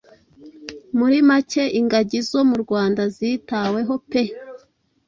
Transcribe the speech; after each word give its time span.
Muri 0.97 1.17
make 1.29 1.63
ingagi 1.79 2.19
zo 2.29 2.41
mu 2.49 2.55
Rwanda 2.63 3.01
zitaweho 3.15 3.93
pe! 4.09 4.23